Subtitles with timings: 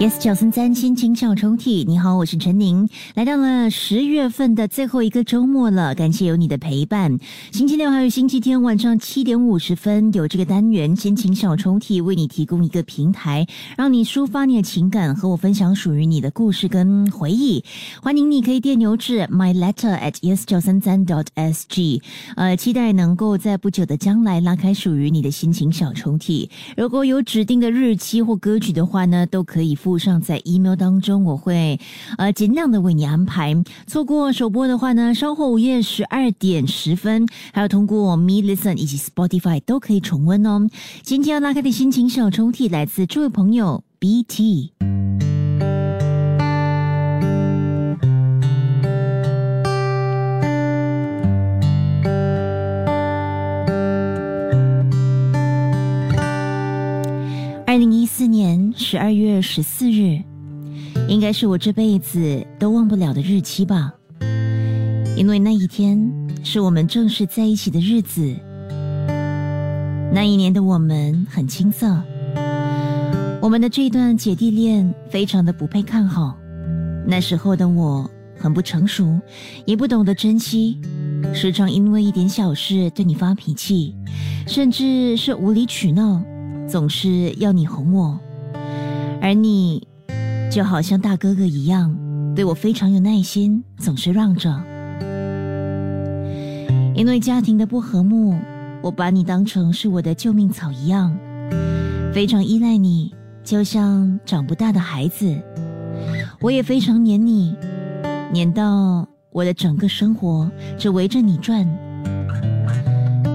[0.00, 7.18] Yes，小森三心情小抽屉，你好，我是陈宁，来到了十月份的最后一个周末了，感谢有你的陪伴。
[7.52, 17.62] 星期六还有星期天晚上七点五十分，有这个单元心情小抽屉为你提供一个平台，让你抒发你的情感，和我分享属于你的故事跟回忆。
[18.00, 22.00] 欢迎你可以电邮至 my letter at yes 九三三 dot s g，
[22.36, 26.48] 呃，期待能够在不久的将来拉开属于你的心情小抽屉。
[26.74, 29.89] 如果有指定的日期或歌曲的话呢，都可以附。
[29.90, 31.80] 附上在 email 当中，我会
[32.16, 33.60] 呃尽量的为你安排。
[33.88, 40.68] 错过首播的话呢，稍后午夜十二点十分，还有通过 Me Listen 以及 Spotify 都可以重温哦。
[41.02, 44.99] 今天要拉开的心情小抽屉来自这位朋友 BT。
[58.90, 60.20] 十二月十四日，
[61.06, 63.94] 应该是我这辈子都忘不了的日期吧。
[65.16, 66.10] 因为那一天
[66.42, 68.34] 是我们正式在一起的日子。
[70.12, 72.02] 那一年的我们很青涩，
[73.40, 76.36] 我们的这段姐弟恋非常的不被看好。
[77.06, 79.20] 那时候的我很不成熟，
[79.66, 80.80] 也不懂得珍惜，
[81.32, 83.94] 时常因为一点小事对你发脾气，
[84.48, 86.20] 甚至是无理取闹。
[86.66, 88.18] 总是要你哄我，
[89.20, 89.86] 而你
[90.50, 91.96] 就好像大哥哥一样，
[92.34, 94.50] 对我非常有耐心，总是让着。
[96.94, 98.36] 因为家庭的不和睦，
[98.82, 101.16] 我把你当成是我的救命草一样，
[102.12, 105.34] 非常依赖你，就像长不大的孩子。
[106.40, 107.54] 我也非常黏你，
[108.32, 111.66] 黏到我的整个生活只围着你转。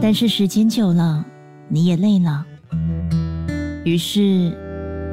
[0.00, 1.24] 但是时间久了，
[1.68, 2.44] 你也累了。
[3.84, 4.56] 于是，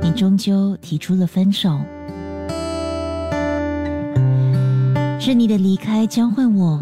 [0.02, 1.80] 你终究提出了分手。
[5.20, 6.82] 是你的离开教会我，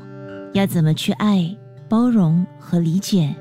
[0.53, 1.55] 要怎么去爱、
[1.89, 3.35] 包容和理解。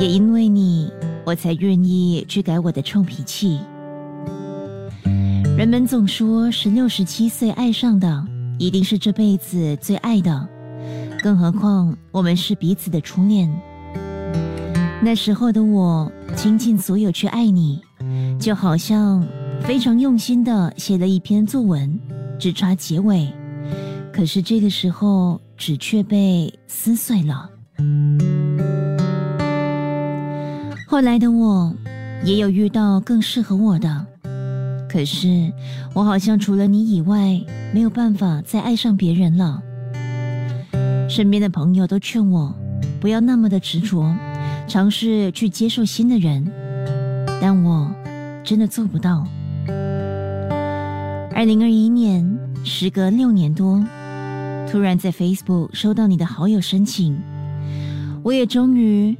[0.00, 0.90] 也因为你，
[1.24, 3.60] 我才愿意去改我的臭脾气。
[5.56, 8.26] 人们总说，十六、十七岁爱上的，
[8.58, 10.48] 一定是这辈子最爱的。
[11.22, 13.50] 更何况，我们是彼此的初恋。
[15.00, 16.10] 那时候的我。
[16.36, 17.80] 倾尽所有去爱你，
[18.38, 19.26] 就好像
[19.62, 21.98] 非常用心的写了一篇作文，
[22.38, 23.32] 只差结尾。
[24.12, 27.50] 可是这个时候，纸却被撕碎了。
[30.86, 31.74] 后来的我，
[32.24, 34.06] 也有遇到更适合我的，
[34.88, 35.52] 可是
[35.92, 37.40] 我好像除了你以外，
[37.72, 39.60] 没有办法再爱上别人了。
[41.08, 42.54] 身边的朋友都劝我，
[43.00, 44.14] 不要那么的执着。
[44.66, 46.50] 尝试去接受新的人，
[47.40, 47.94] 但我
[48.44, 49.26] 真的做不到。
[51.32, 53.82] 二零二一年，时隔六年多，
[54.70, 57.18] 突然在 Facebook 收到你的好友申请，
[58.22, 59.16] 我也终于、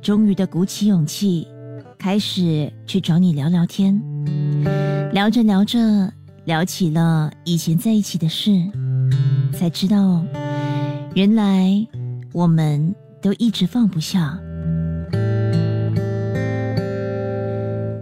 [0.00, 1.48] 终于的鼓起勇气，
[1.98, 4.00] 开始去找你聊聊天。
[5.12, 6.12] 聊着聊着，
[6.44, 8.52] 聊起了以前在一起的事，
[9.52, 10.22] 才知道，
[11.14, 11.84] 原来
[12.32, 14.38] 我们都一直放不下。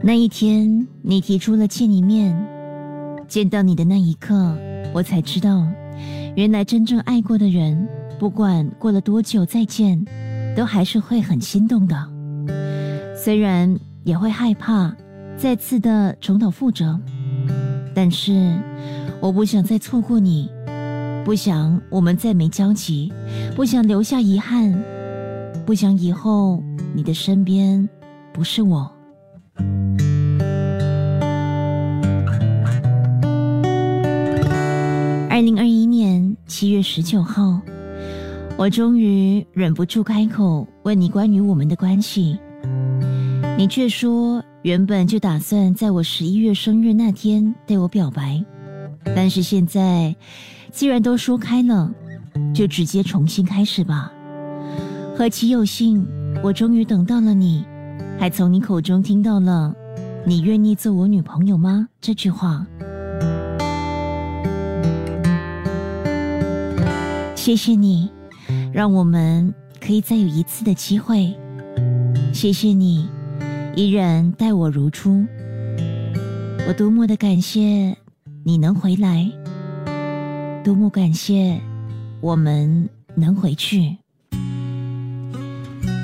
[0.06, 2.36] 那一天，你提出了见一面。
[3.26, 4.54] 见到你的那一刻，
[4.92, 5.66] 我才知道，
[6.36, 7.88] 原来真正爱过的人，
[8.18, 10.04] 不管过了多久再见，
[10.54, 11.96] 都还是会很心动的。
[13.16, 14.94] 虽然也会害怕
[15.38, 17.00] 再次的重蹈覆辙，
[17.94, 18.52] 但是
[19.22, 20.50] 我不想再错过你，
[21.24, 23.10] 不想我们再没交集，
[23.56, 24.70] 不想留下遗憾，
[25.64, 26.62] 不想以后
[26.94, 27.88] 你的身边
[28.34, 28.90] 不是我。
[35.34, 37.60] 二零二一年七月十九号，
[38.56, 42.38] 我终于忍不住开口问你关于我们的关系，
[43.58, 48.40] 你却说原本就打算在我十一月生日那天对我表白，
[49.06, 50.14] 但是现在
[50.70, 51.92] 既然都说开了，
[52.54, 54.12] 就直接重新开始吧。
[55.16, 56.06] 何其有幸，
[56.44, 57.64] 我终于等到了你，
[58.20, 59.74] 还从你口中听到了
[60.24, 62.64] “你愿意做我女朋友吗”这句话。
[67.44, 68.08] 谢谢你，
[68.72, 71.30] 让我们可以再有一次的机会。
[72.32, 73.06] 谢谢你，
[73.76, 75.26] 依然待我如初。
[76.66, 77.94] 我多么的感谢
[78.44, 79.30] 你能回来，
[80.64, 81.60] 多么感谢
[82.22, 83.94] 我们能回去。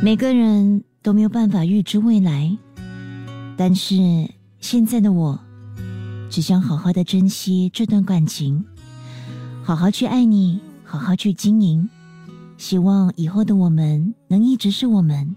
[0.02, 2.54] 每个人都没有办法预知未来，
[3.56, 3.96] 但是
[4.58, 5.40] 现在的我
[6.28, 8.62] 只想好好的珍惜这段感情，
[9.62, 10.60] 好好去爱你，
[10.90, 11.88] 好好去经营。
[12.56, 15.36] 希望以后的我们能一直是我们，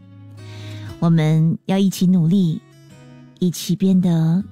[1.00, 2.60] 我们要一起努力，
[3.38, 4.44] 一起变得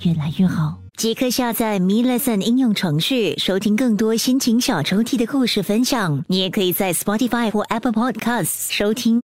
[0.00, 0.78] 越来越好。
[0.96, 6.24] 即刻下载 Me Lesson 应用程序，收听更多心情小抽屉的故事分享。
[6.28, 9.20] 你也可以在 Spotify 或 Apple Podcasts 收听。